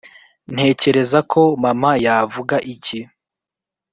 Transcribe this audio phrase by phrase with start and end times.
[0.53, 2.99] ntekereza ko, mama yavuga iki...